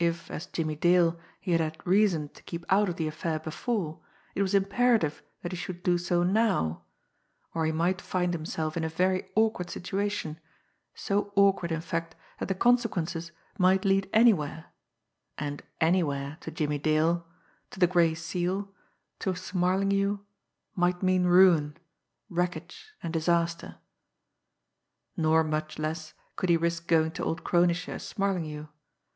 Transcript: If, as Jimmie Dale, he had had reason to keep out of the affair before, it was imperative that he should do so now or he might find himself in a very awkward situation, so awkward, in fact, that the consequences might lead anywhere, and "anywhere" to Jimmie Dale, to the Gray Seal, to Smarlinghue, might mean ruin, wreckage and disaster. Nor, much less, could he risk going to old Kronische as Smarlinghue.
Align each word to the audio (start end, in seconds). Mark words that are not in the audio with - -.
If, 0.00 0.28
as 0.28 0.46
Jimmie 0.46 0.74
Dale, 0.74 1.20
he 1.40 1.52
had 1.52 1.60
had 1.60 1.86
reason 1.86 2.30
to 2.30 2.42
keep 2.42 2.66
out 2.68 2.88
of 2.88 2.96
the 2.96 3.06
affair 3.06 3.38
before, 3.38 4.00
it 4.34 4.42
was 4.42 4.52
imperative 4.52 5.22
that 5.42 5.52
he 5.52 5.56
should 5.56 5.84
do 5.84 5.98
so 5.98 6.24
now 6.24 6.82
or 7.54 7.64
he 7.64 7.70
might 7.70 8.00
find 8.00 8.34
himself 8.34 8.76
in 8.76 8.82
a 8.82 8.88
very 8.88 9.30
awkward 9.36 9.70
situation, 9.70 10.40
so 10.94 11.32
awkward, 11.36 11.70
in 11.70 11.80
fact, 11.80 12.16
that 12.40 12.48
the 12.48 12.56
consequences 12.56 13.30
might 13.56 13.84
lead 13.84 14.10
anywhere, 14.12 14.64
and 15.38 15.62
"anywhere" 15.80 16.38
to 16.40 16.50
Jimmie 16.50 16.78
Dale, 16.78 17.24
to 17.70 17.78
the 17.78 17.86
Gray 17.86 18.14
Seal, 18.16 18.74
to 19.20 19.36
Smarlinghue, 19.36 20.18
might 20.74 21.04
mean 21.04 21.22
ruin, 21.26 21.76
wreckage 22.28 22.92
and 23.00 23.12
disaster. 23.12 23.76
Nor, 25.16 25.44
much 25.44 25.78
less, 25.78 26.14
could 26.34 26.48
he 26.50 26.56
risk 26.56 26.88
going 26.88 27.12
to 27.12 27.22
old 27.22 27.44
Kronische 27.44 27.90
as 27.90 28.02
Smarlinghue. 28.04 28.66